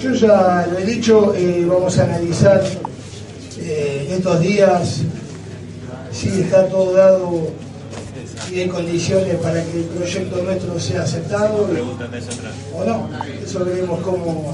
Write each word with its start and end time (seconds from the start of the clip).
Yo 0.00 0.12
ya 0.14 0.66
lo 0.68 0.78
he 0.78 0.84
dicho, 0.84 1.32
eh, 1.36 1.64
vamos 1.68 1.96
a 1.98 2.04
analizar 2.04 2.60
eh, 3.58 4.08
estos 4.10 4.40
días 4.40 5.02
si 6.10 6.40
está 6.40 6.66
todo 6.68 6.94
dado 6.94 7.50
y 8.50 8.60
hay 8.60 8.68
condiciones 8.68 9.36
para 9.36 9.62
que 9.62 9.78
el 9.78 9.84
proyecto 9.84 10.42
nuestro 10.42 10.80
sea 10.80 11.02
aceptado 11.02 11.68
o 12.74 12.84
no. 12.84 13.08
Eso 13.44 13.64
veremos 13.64 14.00
cómo, 14.00 14.52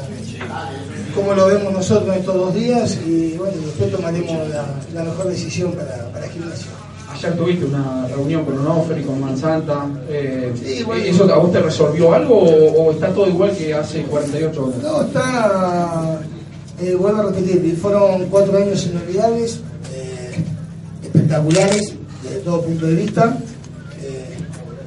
cómo 1.15 1.33
lo 1.35 1.47
vemos 1.47 1.73
nosotros 1.73 2.15
estos 2.17 2.35
dos 2.35 2.55
días 2.55 2.99
y 3.07 3.35
bueno, 3.39 3.57
después 3.65 3.91
tomaremos 3.91 4.49
la, 4.51 4.67
la 4.93 5.05
mejor 5.05 5.29
decisión 5.29 5.73
para, 5.73 6.13
para 6.13 6.29
Gimnasio. 6.29 6.78
Ayer 7.13 7.37
tuviste 7.37 7.65
una 7.65 8.07
reunión 8.07 8.45
con 8.45 8.59
Onofre 8.59 9.01
y 9.01 9.05
con 9.05 9.21
Mansanta. 9.21 9.87
Eh, 10.09 10.53
Sí, 10.63 10.83
bueno. 10.85 11.05
¿Eso 11.05 11.25
a 11.33 11.39
vos 11.39 11.51
te 11.51 11.61
resolvió 11.61 12.13
algo 12.13 12.39
o, 12.39 12.83
o 12.89 12.93
está 12.93 13.09
todo 13.09 13.27
igual 13.29 13.57
que 13.57 13.75
hace 13.75 14.03
48 14.03 14.65
horas? 14.65 14.83
No, 14.83 15.03
está, 15.03 16.21
eh, 16.81 16.95
vuelvo 16.95 17.19
a 17.21 17.33
repetir, 17.33 17.77
fueron 17.77 18.27
cuatro 18.27 18.59
años 18.59 18.87
inolvidables, 18.87 19.61
eh, 19.95 20.45
espectaculares 21.03 21.95
desde 22.23 22.39
todo 22.41 22.63
punto 22.63 22.87
de 22.87 22.95
vista. 22.95 23.37
Eh, 24.03 24.37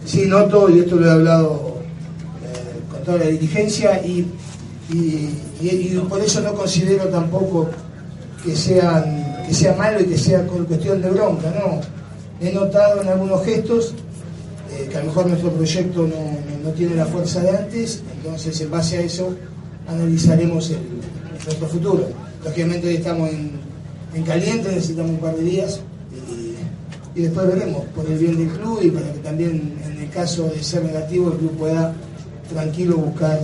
sí 0.05 0.25
noto, 0.27 0.69
y 0.69 0.79
esto 0.79 0.95
lo 0.97 1.07
he 1.07 1.11
hablado 1.11 1.77
eh, 2.45 2.91
con 2.91 3.01
toda 3.03 3.17
la 3.17 3.25
dirigencia, 3.25 3.99
y, 4.05 4.27
y- 4.93 5.29
y- 5.59 5.67
y 5.95 6.05
por 6.07 6.21
eso 6.21 6.39
no 6.41 6.53
considero 6.53 7.05
tampoco 7.05 7.67
que, 8.45 8.55
sean, 8.55 9.43
que 9.47 9.53
sea 9.53 9.75
malo 9.75 9.99
y 10.01 10.05
que 10.05 10.17
sea 10.17 10.45
con 10.47 10.65
cuestión 10.65 11.01
de 11.01 11.09
bronca, 11.09 11.51
no. 11.59 11.81
He 12.41 12.51
notado 12.51 13.01
en 13.01 13.07
algunos 13.09 13.43
gestos 13.45 13.93
eh, 14.71 14.87
que 14.89 14.97
a 14.97 15.01
lo 15.01 15.07
mejor 15.07 15.27
nuestro 15.27 15.51
proyecto 15.51 16.01
no, 16.01 16.07
no- 16.15 16.41
no 16.63 16.69
tiene 16.71 16.95
la 16.95 17.05
fuerza 17.05 17.39
de 17.41 17.49
antes, 17.49 18.01
entonces 18.17 18.59
en 18.61 18.69
base 18.71 18.97
a 18.97 19.01
eso 19.01 19.35
analizaremos 19.87 20.69
el, 20.69 20.77
nuestro 21.45 21.67
futuro. 21.67 22.07
Lógicamente 22.43 22.87
hoy 22.87 22.95
estamos 22.95 23.29
en, 23.31 23.51
en 24.13 24.23
caliente, 24.23 24.69
necesitamos 24.71 25.11
un 25.11 25.17
par 25.17 25.35
de 25.35 25.43
días 25.43 25.81
y, 27.15 27.19
y 27.19 27.23
después 27.23 27.47
veremos 27.47 27.83
por 27.95 28.05
el 28.05 28.17
bien 28.17 28.37
del 28.37 28.47
club 28.49 28.79
y 28.83 28.89
para 28.91 29.11
que 29.11 29.19
también 29.19 29.73
en 29.85 30.01
el 30.03 30.09
caso 30.09 30.43
de 30.49 30.61
ser 30.63 30.83
negativo 30.83 31.31
el 31.31 31.37
club 31.37 31.51
pueda 31.57 31.93
tranquilo 32.53 32.97
buscar 32.97 33.39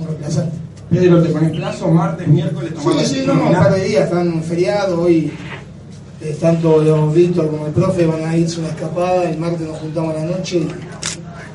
un 0.00 0.06
reemplazante. 0.06 0.56
Pedro, 0.90 1.22
¿te 1.22 1.28
pones 1.28 1.50
plazo? 1.52 1.88
Martes, 1.90 2.26
miércoles, 2.28 2.72
Sí, 2.82 3.04
sí, 3.14 3.22
no, 3.26 3.34
un 3.34 3.52
par 3.52 3.74
de 3.74 3.84
días, 3.84 4.04
están 4.04 4.42
feriados, 4.42 4.98
hoy 4.98 5.30
tanto 6.40 6.82
los 6.82 7.14
Víctor 7.14 7.48
como 7.48 7.66
el 7.66 7.72
profe 7.72 8.06
van 8.06 8.24
a 8.24 8.36
irse 8.36 8.58
una 8.60 8.70
escapada, 8.70 9.30
el 9.30 9.38
martes 9.38 9.66
nos 9.66 9.78
juntamos 9.78 10.14
a 10.16 10.18
la 10.18 10.24
noche 10.26 10.62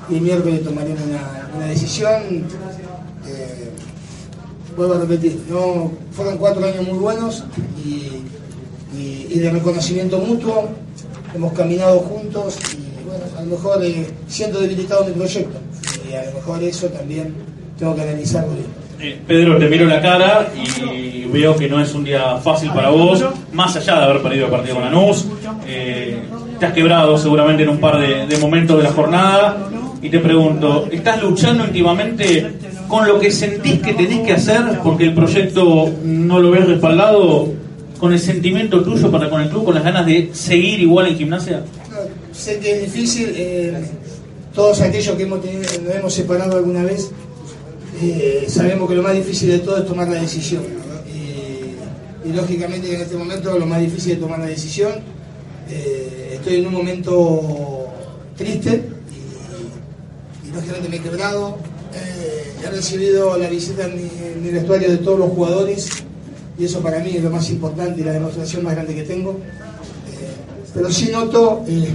y, 0.10 0.16
el 0.16 0.22
miércoles 0.22 0.64
tomaremos 0.64 1.02
una, 1.04 1.68
decisión. 1.68 2.46
Eh, 3.28 3.72
vuelvo 4.76 4.96
a 4.96 5.00
repetir, 5.00 5.40
no, 5.50 5.92
fueron 6.12 6.38
cuatro 6.38 6.66
años 6.66 6.88
muy 6.88 6.98
buenos 6.98 7.44
y, 7.84 8.10
de 9.40 9.50
reconocimiento 9.50 10.20
mutuo, 10.20 10.70
hemos 11.36 11.52
caminado 11.54 12.00
juntos 12.00 12.56
y 12.74 13.38
a 13.38 13.42
lo 13.42 13.58
mejor 13.58 13.84
eh, 13.84 14.08
siento 14.28 14.62
debilitado 14.62 15.04
mi 15.06 15.12
proyecto 15.12 15.58
y 16.10 16.14
a 16.14 16.26
lo 16.26 16.34
mejor 16.36 16.64
eso 16.64 16.88
también 16.88 17.34
tengo 17.78 17.96
que 17.96 18.02
analizarlo 18.04 18.54
bien. 18.54 18.83
Eh, 19.00 19.20
Pedro, 19.28 19.58
te 19.58 19.68
miro 19.68 19.86
la 19.86 20.02
cara 20.02 20.52
y 20.56 21.26
veo 21.26 21.56
que 21.56 21.68
no 21.68 21.82
es 21.82 21.94
un 21.94 22.04
día 22.04 22.38
fácil 22.38 22.72
para 22.72 22.90
vos, 22.90 23.24
más 23.52 23.76
allá 23.76 23.98
de 23.98 24.04
haber 24.04 24.22
perdido 24.22 24.46
el 24.46 24.52
partido 24.52 24.76
con 24.76 24.86
Lanús. 24.86 25.26
Eh, 25.68 26.20
te 26.60 26.66
has 26.66 26.74
quebrado 26.74 27.18
seguramente 27.18 27.64
en 27.64 27.70
un 27.70 27.80
par 27.80 28.00
de, 28.00 28.38
momentos 28.38 28.78
de 28.78 28.84
la 28.84 28.92
jornada. 28.92 29.70
Y 30.02 30.10
te 30.10 30.20
pregunto, 30.20 30.88
¿estás 30.92 31.22
luchando 31.22 31.66
íntimamente 31.66 32.52
con 32.88 33.08
lo 33.08 33.20
que 33.20 33.32
sentís 33.32 33.80
que 33.82 33.94
tenés 33.94 34.20
que 34.20 34.34
hacer 34.34 34.80
porque 34.84 35.06
el 35.06 35.14
proyecto 35.14 35.90
no 36.04 36.40
lo 36.40 36.52
ves 36.52 36.68
respaldado? 36.68 37.52
¿Con 38.00 38.12
el 38.12 38.20
sentimiento 38.20 38.84
tuyo 38.84 39.10
para 39.10 39.30
con 39.30 39.42
el 39.42 39.50
club, 39.50 39.64
con 39.64 39.76
las 39.76 39.84
ganas 39.84 40.06
de 40.06 40.30
seguir 40.34 40.82
igual 40.82 41.08
en 41.08 41.18
gimnasia? 41.18 41.64
Sé 42.34 42.60
que 42.60 42.74
es 42.74 42.82
difícil, 42.82 43.32
eh, 43.36 43.74
todos 44.54 44.82
aquellos 44.82 45.16
que 45.16 45.24
hemos 45.24 45.42
tenido, 45.42 45.62
nos 45.62 45.96
hemos 45.96 46.14
separado 46.14 46.58
alguna 46.58 46.84
vez, 46.84 47.12
eh, 48.12 48.46
sabemos 48.48 48.90
que 48.90 48.96
lo 48.96 49.04
más 49.04 49.14
difícil 49.14 49.50
de 49.50 49.60
todo 49.60 49.78
es 49.78 49.86
tomar 49.86 50.08
la 50.08 50.22
decisión. 50.22 50.64
Y, 51.08 52.28
y 52.30 52.34
lógicamente 52.34 52.94
en 52.94 53.02
este 53.02 53.16
momento 53.16 53.58
lo 53.58 53.66
más 53.66 53.80
difícil 53.82 54.14
es 54.14 54.20
tomar 54.20 54.40
la 54.40 54.46
decisión. 54.46 54.92
Eh, 55.70 56.34
estoy 56.36 56.58
en 56.58 56.68
un 56.68 56.74
momento 56.74 57.88
triste 58.38 58.84
y, 60.44 60.48
y 60.48 60.52
lógicamente 60.52 60.90
me 60.90 60.96
he 60.98 61.02
quebrado. 61.02 61.58
Eh, 61.94 62.54
he 62.66 62.70
recibido 62.70 63.38
la 63.38 63.50
visita 63.50 63.86
en 63.86 63.96
mi, 63.96 64.10
en 64.34 64.44
mi 64.44 64.50
vestuario 64.50 64.90
de 64.90 64.98
todos 64.98 65.20
los 65.20 65.30
jugadores 65.30 65.90
y 66.58 66.66
eso 66.66 66.82
para 66.82 67.00
mí 67.00 67.16
es 67.16 67.24
lo 67.24 67.30
más 67.30 67.50
importante 67.50 68.02
y 68.02 68.04
la 68.04 68.14
demostración 68.14 68.64
más 68.64 68.74
grande 68.74 68.96
que 68.96 69.04
tengo 69.04 69.40
pero 70.74 70.92
sí 70.92 71.10
noto, 71.12 71.64
eh, 71.68 71.88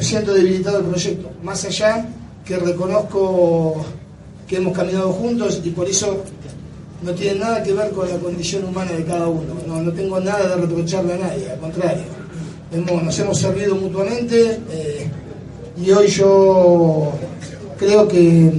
siento 0.00 0.34
debilitado 0.34 0.80
el 0.80 0.84
proyecto, 0.84 1.30
más 1.42 1.64
allá 1.64 2.06
que 2.44 2.58
reconozco 2.58 3.84
que 4.48 4.56
hemos 4.56 4.76
caminado 4.76 5.12
juntos 5.12 5.60
y 5.62 5.70
por 5.70 5.86
eso 5.88 6.22
no 7.02 7.12
tiene 7.12 7.38
nada 7.40 7.62
que 7.62 7.72
ver 7.72 7.90
con 7.90 8.08
la 8.08 8.16
condición 8.16 8.64
humana 8.64 8.90
de 8.92 9.04
cada 9.04 9.28
uno, 9.28 9.54
no, 9.66 9.80
no 9.82 9.92
tengo 9.92 10.18
nada 10.18 10.48
de 10.48 10.62
reprocharle 10.62 11.14
a 11.14 11.18
nadie, 11.18 11.50
al 11.50 11.58
contrario, 11.58 12.02
Hemos- 12.72 13.02
nos 13.02 13.18
hemos 13.18 13.38
servido 13.38 13.76
mutuamente 13.76 14.58
eh, 14.70 15.08
y 15.82 15.90
hoy 15.90 16.06
yo 16.08 17.12
creo 17.78 18.06
que 18.08 18.52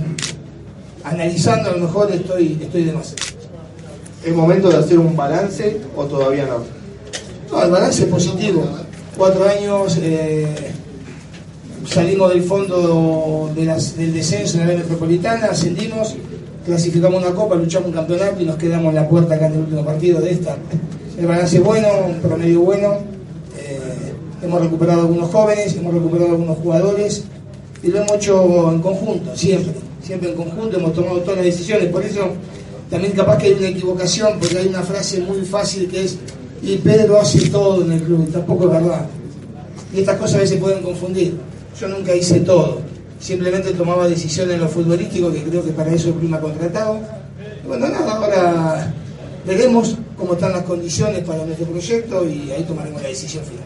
analizando 1.04 1.70
a 1.70 1.74
lo 1.74 1.80
mejor 1.86 2.12
estoy, 2.12 2.58
estoy 2.62 2.86
de 2.86 2.94
más. 2.94 3.14
¿Es 4.24 4.34
momento 4.36 4.70
de 4.70 4.78
hacer 4.78 5.00
un 5.00 5.16
balance 5.16 5.80
o 5.96 6.06
todavía 6.06 6.46
no? 6.46 6.64
No, 7.52 7.64
el 7.64 7.72
balance 7.72 8.04
es 8.04 8.10
positivo. 8.10 8.68
Cuatro 9.18 9.48
años, 9.48 9.98
eh, 10.02 10.72
salimos 11.86 12.34
del 12.34 12.44
fondo 12.44 13.52
del 13.56 14.14
descenso 14.14 14.60
en 14.60 14.68
la 14.68 14.74
metropolitana, 14.76 15.48
ascendimos, 15.48 16.16
clasificamos 16.66 17.24
una 17.24 17.34
copa, 17.34 17.56
luchamos 17.56 17.90
un 17.90 17.94
campeonato 17.94 18.42
y 18.42 18.46
nos 18.46 18.56
quedamos 18.58 18.90
en 18.90 18.96
la 18.96 19.10
puerta 19.10 19.36
acá 19.36 19.48
en 19.48 19.54
el 19.54 19.60
último 19.60 19.86
partido 19.86 20.22
de 20.22 20.32
esta. 20.32 20.58
El 21.18 21.28
balance 21.28 21.58
es 21.58 21.64
bueno, 21.64 21.88
un 22.08 22.16
promedio 22.22 22.62
bueno. 22.62 22.98
eh, 23.58 24.14
hemos 24.42 24.62
recuperado 24.62 25.02
algunos 25.02 25.30
jóvenes, 25.32 25.76
hemos 25.76 25.94
recuperado 25.94 26.32
algunos 26.32 26.58
jugadores 26.60 27.24
y 27.84 27.88
lo 27.88 28.00
hemos 28.00 28.12
hecho 28.14 28.72
en 28.72 28.82
conjunto, 28.82 29.36
siempre. 29.36 29.74
Siempre 30.02 30.30
en 30.30 30.36
conjunto, 30.36 30.78
hemos 30.78 30.94
tomado 30.94 31.20
todas 31.20 31.38
las 31.38 31.46
decisiones. 31.46 31.90
Por 31.90 32.04
eso 32.04 32.30
también 32.90 33.14
capaz 33.14 33.38
que 33.38 33.48
hay 33.48 33.54
una 33.54 33.68
equivocación, 33.68 34.40
porque 34.40 34.58
hay 34.58 34.68
una 34.68 34.82
frase 34.82 35.20
muy 35.22 35.42
fácil 35.42 35.88
que 35.88 36.06
es 36.06 36.18
y 36.62 36.78
Pedro 36.78 37.20
hace 37.20 37.50
todo 37.50 37.84
en 37.84 37.92
el 37.94 38.02
club, 38.02 38.26
y 38.28 38.32
tampoco 38.32 38.66
es 38.66 38.72
verdad. 38.72 39.06
Y 39.94 40.00
estas 40.00 40.18
cosas 40.18 40.36
a 40.36 40.40
veces 40.40 40.60
pueden 40.60 40.84
confundir. 40.84 41.38
Yo 41.80 41.88
nunca 41.88 42.14
hice 42.14 42.42
todo, 42.42 42.82
simplemente 43.20 43.72
tomaba 43.74 44.08
decisiones 44.08 44.56
en 44.56 44.62
lo 44.62 44.68
futbolístico, 44.68 45.32
que 45.32 45.44
creo 45.44 45.64
que 45.64 45.72
para 45.72 45.94
eso 45.94 46.14
el 46.22 46.34
ha 46.34 46.40
contratado. 46.42 47.00
Y 47.64 47.68
bueno, 47.68 47.88
nada, 47.88 48.14
ahora 48.16 48.94
veremos 49.46 49.96
cómo 50.18 50.34
están 50.34 50.52
las 50.52 50.64
condiciones 50.64 51.24
para 51.24 51.46
nuestro 51.46 51.66
proyecto 51.68 52.26
y 52.28 52.52
ahí 52.52 52.64
tomaremos 52.64 53.02
la 53.02 53.08
decisión 53.08 53.44
final. 53.46 53.64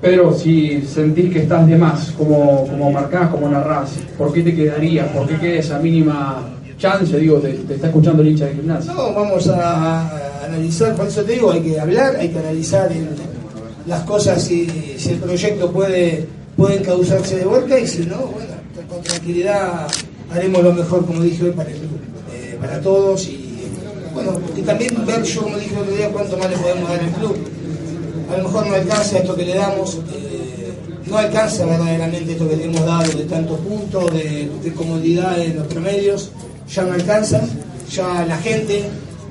Pedro, 0.00 0.32
si 0.32 0.82
sentís 0.82 1.32
que 1.32 1.40
estás 1.40 1.66
de 1.66 1.76
más, 1.76 2.12
como, 2.12 2.66
como 2.68 2.92
marcás, 2.92 3.30
como 3.30 3.48
narrás, 3.48 3.90
¿por 4.16 4.32
qué 4.32 4.42
te 4.42 4.54
quedarías? 4.54 5.08
¿Por 5.08 5.26
qué 5.26 5.38
queda 5.38 5.58
esa 5.58 5.78
mínima 5.78 6.50
chance? 6.78 7.18
Digo, 7.18 7.38
te, 7.38 7.52
te 7.54 7.74
está 7.74 7.86
escuchando 7.88 8.22
el 8.22 8.28
hincha 8.28 8.44
de 8.46 8.54
gimnasia. 8.54 8.92
No, 8.92 9.12
vamos 9.14 9.48
a, 9.48 10.02
a 10.02 10.44
analizar, 10.44 10.94
por 10.94 11.06
eso 11.08 11.22
te 11.22 11.32
digo, 11.32 11.50
hay 11.50 11.62
que 11.62 11.80
hablar, 11.80 12.14
hay 12.16 12.28
que 12.28 12.38
analizar 12.38 12.92
el- 12.92 13.08
las 13.86 14.02
cosas, 14.02 14.42
si, 14.42 14.96
si 14.98 15.10
el 15.10 15.18
proyecto 15.18 15.70
puede, 15.72 16.26
puede 16.56 16.78
encauzarse 16.78 17.36
de 17.36 17.44
vuelta 17.44 17.78
y 17.78 17.86
si 17.86 18.06
no, 18.06 18.16
bueno, 18.16 18.54
con 18.88 19.02
tranquilidad 19.02 19.86
haremos 20.32 20.62
lo 20.62 20.72
mejor, 20.72 21.06
como 21.06 21.22
dije 21.22 21.44
hoy, 21.44 21.50
para 21.50 21.70
el 21.70 21.76
club, 21.76 22.00
eh, 22.32 22.56
para 22.60 22.80
todos 22.80 23.26
y 23.28 23.46
bueno, 24.14 24.40
y 24.56 24.62
también 24.62 25.04
ver 25.04 25.22
yo, 25.22 25.42
como 25.42 25.58
dije 25.58 25.74
el 25.74 25.80
otro 25.82 25.94
día, 25.94 26.08
cuánto 26.10 26.38
más 26.38 26.48
le 26.48 26.56
podemos 26.56 26.88
dar 26.88 27.00
al 27.00 27.10
club. 27.10 27.36
A 28.32 28.36
lo 28.38 28.44
mejor 28.44 28.66
no 28.66 28.74
alcanza 28.74 29.18
esto 29.18 29.36
que 29.36 29.44
le 29.44 29.54
damos, 29.54 29.98
eh, 30.10 30.72
no 31.06 31.18
alcanza 31.18 31.66
verdaderamente 31.66 32.32
esto 32.32 32.48
que 32.48 32.56
le 32.56 32.64
hemos 32.64 32.84
dado 32.84 33.12
de 33.12 33.24
tantos 33.24 33.58
puntos, 33.60 34.10
de, 34.14 34.50
de 34.62 34.72
comodidad 34.72 35.38
en 35.38 35.58
los 35.58 35.66
promedios, 35.66 36.30
ya 36.66 36.84
no 36.84 36.94
alcanza, 36.94 37.42
ya 37.90 38.24
la 38.26 38.38
gente, 38.38 38.84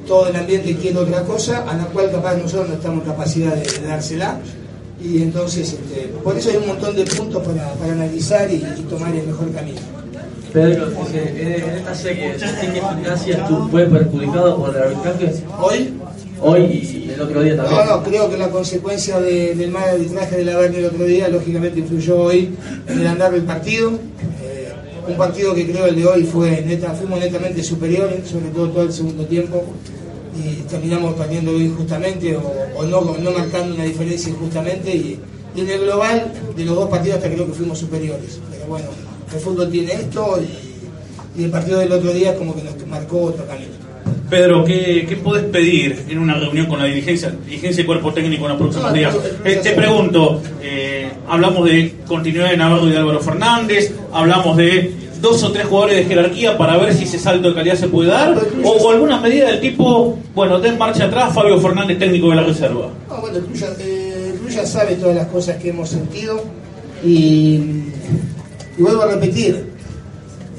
todo 0.07 0.27
el 0.27 0.35
ambiente 0.35 0.75
quiere 0.75 0.99
otra 0.99 1.23
cosa, 1.23 1.67
a 1.67 1.75
la 1.75 1.85
cual 1.85 2.11
capaz 2.11 2.35
nosotros 2.35 2.69
no 2.69 2.75
estamos 2.75 3.03
capacidad 3.03 3.55
de 3.55 3.87
dársela. 3.87 4.39
Y 5.07 5.21
entonces, 5.21 5.73
este, 5.73 6.07
por 6.23 6.35
eso 6.37 6.49
hay 6.49 6.57
un 6.57 6.67
montón 6.67 6.95
de 6.95 7.05
puntos 7.05 7.43
para, 7.45 7.73
para 7.73 7.93
analizar 7.93 8.49
y, 8.51 8.55
y 8.55 8.83
tomar 8.89 9.13
el 9.15 9.27
mejor 9.27 9.51
camino. 9.51 9.79
Pedro, 10.51 10.89
dice, 10.89 11.63
en 11.63 11.69
esta 11.77 11.93
serie, 11.93 12.39
¿sentís 12.39 12.69
que 12.71 12.79
Gimnasia 12.81 13.45
tú 13.47 13.67
fue 13.69 13.85
perjudicado 13.85 14.57
por 14.57 14.75
el 14.75 14.81
arbitraje? 14.83 15.33
Hoy, 15.61 15.93
Hoy 16.41 16.61
y 16.63 17.11
el 17.13 17.21
otro 17.21 17.41
día 17.43 17.55
también. 17.57 17.77
no, 17.85 17.95
no, 17.97 18.03
creo 18.03 18.29
que 18.29 18.37
la 18.37 18.49
consecuencia 18.49 19.19
de- 19.19 19.53
del 19.55 19.71
mal 19.71 19.89
arbitraje 19.89 20.37
de 20.37 20.45
la 20.45 20.57
Verne 20.57 20.79
el 20.79 20.85
otro 20.85 21.05
día, 21.05 21.27
lógicamente 21.29 21.79
influyó 21.79 22.17
hoy 22.19 22.53
en 22.87 22.99
el 22.99 23.07
andar 23.07 23.31
del 23.31 23.43
partido. 23.43 23.91
Eh, 24.43 24.69
un 25.07 25.15
partido 25.17 25.53
que 25.53 25.69
creo 25.69 25.85
el 25.85 25.95
de 25.95 26.05
hoy 26.05 26.23
fue 26.23 26.61
neta, 26.61 26.91
fuimos 26.93 27.19
netamente 27.19 27.61
superiores, 27.63 28.27
sobre 28.27 28.47
todo 28.49 28.69
todo 28.69 28.83
el 28.83 28.93
segundo 28.93 29.25
tiempo, 29.25 29.63
y 30.37 30.63
terminamos 30.69 31.13
perdiendo 31.15 31.51
injustamente 31.59 32.35
o, 32.35 32.41
o 32.77 32.83
no, 32.83 33.01
no 33.19 33.31
marcando 33.31 33.75
una 33.75 33.83
diferencia 33.85 34.29
injustamente. 34.29 34.95
Y, 34.95 35.19
y 35.55 35.61
en 35.61 35.69
el 35.69 35.79
global, 35.81 36.33
de 36.55 36.65
los 36.65 36.75
dos 36.75 36.89
partidos, 36.89 37.17
hasta 37.17 37.29
creo 37.29 37.45
que 37.47 37.53
fuimos 37.53 37.79
superiores. 37.79 38.39
Pero 38.51 38.65
bueno, 38.67 38.87
el 39.33 39.39
fútbol 39.39 39.71
tiene 39.71 39.93
esto 39.93 40.39
y, 40.41 41.41
y 41.41 41.43
el 41.45 41.51
partido 41.51 41.79
del 41.79 41.91
otro 41.91 42.11
día 42.11 42.35
como 42.35 42.55
que 42.55 42.63
nos 42.63 42.87
marcó 42.87 43.21
otro 43.23 43.45
camino. 43.47 43.71
Pedro, 44.29 44.65
¿qué, 44.65 45.05
¿qué 45.07 45.15
podés 45.17 45.43
pedir 45.45 46.03
en 46.09 46.17
una 46.17 46.33
reunión 46.33 46.65
con 46.65 46.79
la 46.79 46.85
dirigencia, 46.85 47.33
dirigencia 47.45 47.83
y 47.83 47.85
cuerpo 47.85 48.11
técnico 48.11 48.45
en 48.45 48.49
los 48.49 48.57
próximos 48.57 48.93
días? 48.93 49.15
Eh, 49.43 49.59
te 49.61 49.71
pregunto, 49.71 50.41
eh, 50.61 51.09
hablamos 51.27 51.65
de 51.69 51.95
continuidad 52.07 52.49
de 52.49 52.57
Navarro 52.57 52.87
y 52.87 52.91
de 52.91 52.97
Álvaro 52.97 53.19
Fernández, 53.19 53.93
hablamos 54.11 54.57
de 54.57 54.93
dos 55.21 55.43
o 55.43 55.51
tres 55.51 55.65
jugadores 55.65 55.97
de 55.97 56.05
jerarquía 56.05 56.57
para 56.57 56.77
ver 56.77 56.93
si 56.93 57.03
ese 57.03 57.19
salto 57.19 57.49
de 57.49 57.55
calidad 57.55 57.75
se 57.75 57.87
puede 57.87 58.09
dar, 58.09 58.37
o, 58.63 58.69
o 58.69 58.91
alguna 58.91 59.19
medida 59.19 59.47
del 59.47 59.61
tipo, 59.61 60.17
bueno, 60.33 60.59
den 60.59 60.77
marcha 60.77 61.05
atrás, 61.05 61.33
Fabio 61.33 61.59
Fernández, 61.59 61.97
técnico 61.97 62.29
de 62.29 62.35
la 62.35 62.43
reserva. 62.43 62.89
No, 63.09 63.21
bueno, 63.21 63.37
el 63.37 63.43
club, 63.43 63.55
ya, 63.55 63.67
eh, 64.61 64.65
sabe 64.65 64.95
todas 64.95 65.15
las 65.15 65.27
cosas 65.27 65.57
que 65.57 65.69
hemos 65.69 65.89
sentido 65.89 66.43
y, 67.03 67.85
vuelvo 68.77 69.03
a 69.03 69.07
repetir, 69.07 69.73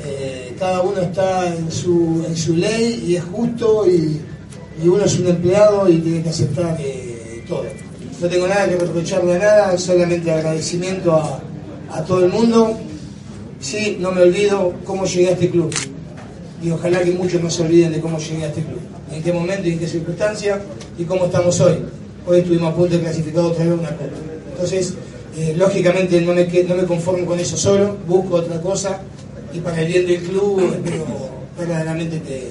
eh, 0.04 0.54
cada 0.58 0.80
uno 0.82 1.00
está 1.00 1.54
en 1.54 1.70
su, 1.70 2.24
en 2.26 2.36
su 2.36 2.56
ley 2.56 3.04
y 3.06 3.16
es 3.16 3.24
justo 3.24 3.86
y, 3.86 4.20
uno 4.84 5.02
es 5.04 5.18
un 5.18 5.28
empleado 5.28 5.88
y 5.88 5.96
tiene 5.98 6.22
que 6.22 6.28
aceptar 6.28 6.76
eh, 6.78 7.42
todo. 7.48 7.64
No 8.20 8.28
tengo 8.28 8.46
nada 8.46 8.68
que 8.68 8.76
reprocharle 8.76 9.36
a 9.36 9.38
nada, 9.38 9.78
solamente 9.78 10.30
agradecimiento 10.30 11.14
a 11.90 12.02
todo 12.04 12.24
el 12.24 12.30
mundo. 12.30 12.78
Sí, 13.60 13.96
no 14.00 14.12
me 14.12 14.22
olvido 14.22 14.74
cómo 14.84 15.06
llegué 15.06 15.28
a 15.28 15.32
este 15.32 15.50
club 15.50 15.74
y 16.62 16.70
ojalá 16.70 17.02
que 17.02 17.12
muchos 17.12 17.42
no 17.42 17.50
se 17.50 17.62
olviden 17.62 17.92
de 17.92 18.00
cómo 18.00 18.18
llegué 18.18 18.44
a 18.44 18.48
este 18.48 18.62
club, 18.62 18.80
en 19.12 19.22
qué 19.22 19.32
momento 19.32 19.68
y 19.68 19.72
en 19.72 19.78
qué 19.78 19.86
circunstancia 19.86 20.60
y 20.98 21.04
cómo 21.04 21.26
estamos 21.26 21.60
hoy. 21.60 21.78
Hoy 22.26 22.38
estuvimos 22.38 22.72
a 22.72 22.76
punto 22.76 22.94
de 22.96 23.02
clasificar 23.02 23.44
otra 23.44 23.64
vez 23.64 23.74
una 23.74 23.90
copa. 23.90 24.04
Entonces, 24.52 24.94
eh, 25.36 25.54
lógicamente 25.56 26.20
no 26.20 26.32
me, 26.32 26.44
no 26.44 26.74
me 26.74 26.84
conformo 26.84 27.26
con 27.26 27.38
eso 27.38 27.56
solo, 27.56 27.96
busco 28.06 28.36
otra 28.36 28.60
cosa 28.60 29.00
y 29.52 29.60
para 29.60 29.80
el 29.82 29.88
bien 29.88 30.06
del 30.06 30.22
club 30.22 30.60
espero 30.72 31.04
verdaderamente 31.58 32.20
que, 32.22 32.48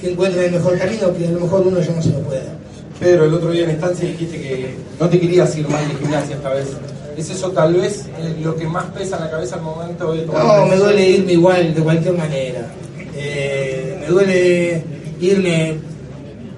que 0.00 0.12
encuentren 0.12 0.44
el 0.46 0.52
mejor 0.52 0.78
camino 0.78 1.14
que 1.16 1.26
a 1.26 1.30
lo 1.30 1.40
mejor 1.40 1.66
uno 1.66 1.80
ya 1.80 1.92
no 1.92 2.02
se 2.02 2.10
lo 2.10 2.20
puede 2.20 2.44
dar. 2.44 2.56
Pedro, 2.98 3.26
el 3.26 3.34
otro 3.34 3.50
día 3.50 3.64
en 3.64 3.70
estancia 3.70 4.08
dijiste 4.08 4.40
que 4.40 4.74
no 4.98 5.08
te 5.08 5.20
querías 5.20 5.56
ir 5.56 5.68
mal 5.68 5.86
de 5.86 5.94
gimnasia 5.94 6.36
esta 6.36 6.50
vez. 6.50 6.68
¿Es 7.16 7.30
eso 7.30 7.50
tal 7.50 7.74
vez 7.74 8.04
eh, 8.18 8.36
lo 8.42 8.54
que 8.56 8.66
más 8.66 8.84
pesa 8.86 9.16
en 9.16 9.24
la 9.24 9.30
cabeza 9.30 9.56
al 9.56 9.62
momento 9.62 10.12
de 10.12 10.22
tomar 10.22 10.44
No, 10.44 10.66
me 10.66 10.76
duele 10.76 11.10
irme 11.10 11.32
igual, 11.32 11.74
de 11.74 11.80
cualquier 11.80 12.14
manera. 12.14 12.66
Eh, 13.14 13.96
me 14.00 14.06
duele 14.08 14.84
irme, 15.18 15.76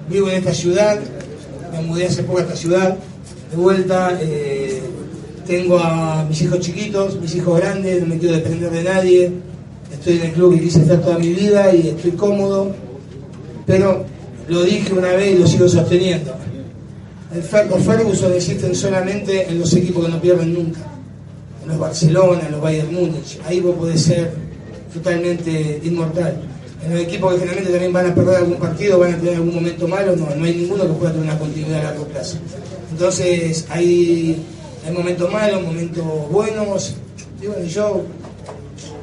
vivo 0.09 0.29
en 0.29 0.35
esta 0.35 0.53
ciudad, 0.53 0.99
me 1.71 1.81
mudé 1.81 2.07
hace 2.07 2.23
poco 2.23 2.39
a 2.39 2.41
esta 2.41 2.57
ciudad, 2.57 2.97
de 3.51 3.57
vuelta, 3.57 4.17
eh, 4.21 4.81
tengo 5.47 5.79
a 5.79 6.25
mis 6.27 6.41
hijos 6.41 6.59
chiquitos, 6.59 7.19
mis 7.21 7.35
hijos 7.35 7.57
grandes, 7.57 8.01
no 8.01 8.07
me 8.07 8.17
quiero 8.17 8.35
depender 8.35 8.69
de 8.69 8.83
nadie, 8.83 9.31
estoy 9.93 10.17
en 10.17 10.23
el 10.23 10.31
club 10.33 10.55
que 10.55 10.61
quise 10.61 10.81
estar 10.81 10.99
toda 10.99 11.17
mi 11.17 11.29
vida 11.29 11.73
y 11.73 11.87
estoy 11.87 12.11
cómodo, 12.11 12.75
pero 13.65 14.03
lo 14.49 14.63
dije 14.63 14.93
una 14.93 15.13
vez 15.13 15.35
y 15.35 15.39
lo 15.39 15.47
sigo 15.47 15.69
sosteniendo. 15.69 16.35
El 17.33 17.43
Fer- 17.43 17.69
Ferguson 17.79 18.33
existen 18.33 18.73
solamente 18.75 19.47
en 19.49 19.59
los 19.59 19.73
equipos 19.75 20.05
que 20.05 20.11
no 20.11 20.19
pierden 20.21 20.53
nunca 20.53 20.79
los 21.67 21.77
Barcelona, 21.77 22.49
los 22.49 22.59
Bayern 22.61 22.91
Múnich, 22.91 23.39
ahí 23.45 23.59
vos 23.59 23.75
podés 23.75 24.01
ser 24.01 24.31
totalmente 24.91 25.79
inmortal. 25.83 26.41
En 26.83 26.93
los 26.93 27.01
equipos 27.03 27.33
que 27.33 27.39
generalmente 27.41 27.71
también 27.71 27.93
van 27.93 28.07
a 28.09 28.15
perder 28.15 28.37
algún 28.37 28.55
partido, 28.55 28.97
van 28.97 29.13
a 29.13 29.17
tener 29.17 29.35
algún 29.35 29.53
momento 29.53 29.87
malo, 29.87 30.15
no, 30.15 30.35
no 30.35 30.45
hay 30.45 30.55
ninguno 30.55 30.83
que 30.87 30.93
pueda 30.93 31.11
tener 31.11 31.27
una 31.27 31.37
continuidad 31.37 31.81
a 31.81 31.83
largo 31.83 32.05
plazo. 32.05 32.37
Entonces 32.91 33.67
hay, 33.69 34.43
momentos 34.91 35.31
malos, 35.31 35.61
momentos 35.61 36.03
buenos, 36.31 36.95
yo 37.67 38.01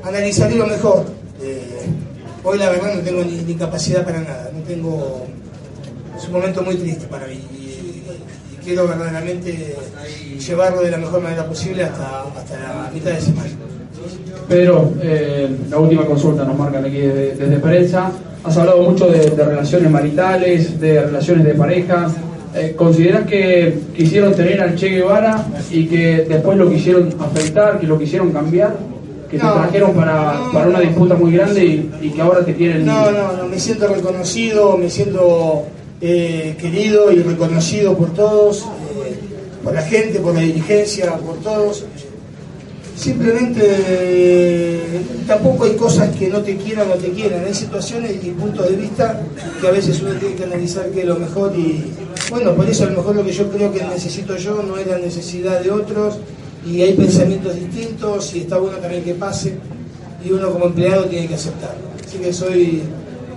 analizaré 0.03 0.57
lo 0.57 0.67
mejor. 0.67 1.05
Eh, 1.41 1.63
hoy 2.43 2.59
la 2.59 2.71
verdad 2.71 2.97
no 2.97 3.01
tengo 3.03 3.23
ni, 3.23 3.37
ni 3.43 3.55
capacidad 3.55 4.05
para 4.05 4.23
nada, 4.23 4.51
no 4.53 4.61
tengo... 4.65 5.25
Es 6.19 6.25
un 6.27 6.33
momento 6.33 6.63
muy 6.63 6.75
triste 6.77 7.07
para 7.07 7.29
mí 7.29 7.39
y, 8.13 8.65
quiero 8.65 8.89
verdaderamente 8.89 9.77
llevarlo 10.45 10.83
de 10.83 10.91
la 10.91 10.97
mejor 10.97 11.23
manera 11.23 11.47
posible 11.47 11.85
hasta, 11.85 12.23
hasta 12.23 12.59
la 12.59 12.91
mitad 12.93 13.13
de 13.13 13.21
semana. 13.21 13.49
Pedro, 14.49 14.93
eh, 15.03 15.49
la 15.71 15.79
última 15.79 16.05
consulta 16.05 16.45
nos 16.45 16.59
marcan 16.59 16.85
aquí 16.85 16.99
desde, 16.99 17.35
desde 17.37 17.57
prensa. 17.59 18.11
Has 18.45 18.57
hablado 18.57 18.83
mucho 18.83 19.07
de, 19.09 19.31
de 19.31 19.45
relaciones 19.45 19.91
maritales, 19.91 20.81
de 20.81 21.01
relaciones 21.03 21.45
de 21.45 21.55
pareja. 21.55 22.09
Eh, 22.55 22.75
¿Consideras 22.77 23.27
que 23.27 23.79
quisieron 23.97 24.35
tener 24.35 24.61
al 24.61 24.75
Che 24.77 24.89
Guevara 24.89 25.45
y 25.71 25.87
que 25.87 26.25
después 26.29 26.57
lo 26.57 26.71
quisieron 26.71 27.15
afectar, 27.21 27.79
que 27.79 27.87
lo 27.87 27.99
quisieron 27.99 28.33
cambiar? 28.33 28.75
¿Que 29.31 29.39
te 29.39 29.45
No. 29.45 29.55
trajeron 29.55 29.93
para, 29.95 30.39
para 30.53 30.69
una 30.69 30.81
disputa 30.81 31.15
muy 31.17 31.33
grande 31.33 31.65
y, 31.65 31.91
y 32.01 32.11
que 32.11 32.23
ahora 32.23 32.45
te 32.45 32.55
quieren... 32.55 32.87
No, 32.87 33.11
no, 33.11 33.33
no, 33.33 33.47
me 33.47 33.59
siento 33.59 33.89
reconocido, 33.89 34.77
me 34.77 34.89
siento 34.89 35.65
eh, 36.01 36.57
querido 36.61 37.11
y 37.13 37.23
reconocido 37.23 37.97
por 37.97 38.13
todos, 38.13 38.63
eh, 38.63 39.17
por 39.63 39.75
la 39.75 39.83
gente, 39.83 40.21
por 40.21 40.35
la 40.35 40.41
dirigencia, 40.41 41.17
por 41.17 41.37
todos. 41.37 41.85
Simplemente 42.97 44.81
tampoco 45.27 45.65
hay 45.65 45.77
cosas 45.77 46.17
que 46.17 46.29
no 46.29 46.41
te 46.41 46.57
quieran 46.57 46.91
o 46.91 46.95
te 46.95 47.11
quieran, 47.11 47.45
hay 47.45 47.53
situaciones 47.53 48.25
y 48.25 48.31
puntos 48.31 48.71
de 48.71 48.77
vista 48.77 49.21
que 49.61 49.69
a 49.69 49.71
veces 49.71 50.01
uno 50.01 50.13
tiene 50.15 50.35
que 50.35 50.45
analizar 50.45 50.87
qué 50.91 51.01
es 51.01 51.07
lo 51.07 51.17
mejor 51.17 51.55
y 51.55 51.93
bueno, 52.31 52.55
por 52.55 52.69
eso 52.69 52.85
a 52.85 52.87
lo 52.87 52.97
mejor 52.97 53.17
lo 53.17 53.25
que 53.25 53.33
yo 53.33 53.51
creo 53.51 53.71
que 53.73 53.85
necesito 53.85 54.37
yo 54.37 54.63
no 54.63 54.79
es 54.79 54.87
la 54.87 54.99
necesidad 54.99 55.61
de 55.61 55.71
otros 55.71 56.17
y 56.67 56.81
hay 56.81 56.95
pensamientos 56.95 57.55
distintos 57.55 58.35
y 58.35 58.41
está 58.41 58.57
bueno 58.57 58.79
también 58.79 59.05
que 59.05 59.15
pase 59.15 59.55
y 60.25 60.33
uno 60.33 60.51
como 60.51 60.67
empleado 60.67 61.05
tiene 61.05 61.29
que 61.29 61.35
aceptarlo. 61.35 61.87
Así 62.05 62.19
que 62.19 62.33
soy 62.33 62.83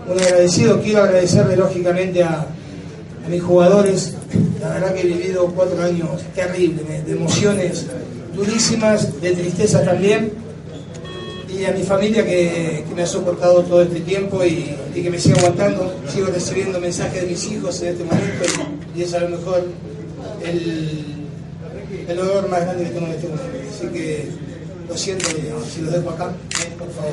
un 0.10 0.20
agradecido, 0.20 0.82
quiero 0.82 1.04
agradecerle 1.04 1.56
lógicamente 1.56 2.24
a, 2.24 2.48
mis 3.30 3.44
jugadores, 3.44 4.16
la 4.60 4.70
verdad 4.70 4.96
que 4.96 5.02
he 5.02 5.06
vivido 5.06 5.46
cuatro 5.56 5.80
años 5.84 6.10
terribles, 6.34 7.06
de 7.06 7.12
emociones 7.12 7.86
durísimas, 8.34 9.22
de 9.22 9.34
tristeza 9.34 9.84
también, 9.84 10.34
y 11.48 11.64
a 11.66 11.72
mi 11.72 11.84
familia 11.84 12.26
que, 12.26 12.84
me 12.96 13.04
ha 13.04 13.06
soportado 13.06 13.62
todo 13.62 13.84
este 13.84 14.00
tiempo 14.00 14.44
y, 14.44 14.76
que 14.96 15.12
me 15.12 15.20
sigue 15.20 15.38
aguantando, 15.38 15.94
sigo 16.12 16.28
recibiendo 16.28 16.80
mensajes 16.80 17.22
de 17.22 17.28
mis 17.28 17.52
hijos 17.52 17.80
en 17.84 17.90
este 17.90 18.04
momento 18.04 18.46
y, 18.96 19.00
y 19.00 19.04
es 19.04 19.14
a 19.14 19.20
lo 19.20 19.30
mejor 19.30 19.64
el, 20.44 21.20
el 22.08 22.18
dolor 22.18 22.50
más 22.50 22.62
grande 22.62 22.86
que 22.86 22.90
tengo 22.90 23.06
en 23.06 23.14
este 23.14 23.28
momento. 23.28 23.50
Así 23.70 23.88
que 23.88 24.28
lo 24.88 24.98
siento, 24.98 25.26
si 25.72 25.82
los 25.82 25.94
dejo 25.94 26.10
acá, 26.10 26.32
por 26.78 26.90
favor. 26.92 27.08